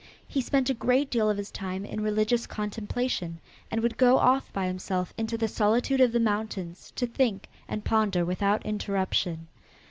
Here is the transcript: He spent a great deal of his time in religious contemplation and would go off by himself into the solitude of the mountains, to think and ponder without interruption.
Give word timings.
He 0.27 0.41
spent 0.41 0.67
a 0.67 0.73
great 0.73 1.11
deal 1.11 1.29
of 1.29 1.37
his 1.37 1.51
time 1.51 1.85
in 1.85 2.01
religious 2.01 2.47
contemplation 2.47 3.39
and 3.69 3.83
would 3.83 3.97
go 3.97 4.17
off 4.17 4.51
by 4.51 4.65
himself 4.65 5.13
into 5.15 5.37
the 5.37 5.47
solitude 5.47 6.01
of 6.01 6.11
the 6.11 6.19
mountains, 6.19 6.91
to 6.95 7.05
think 7.05 7.47
and 7.67 7.85
ponder 7.85 8.25
without 8.25 8.65
interruption. 8.65 9.47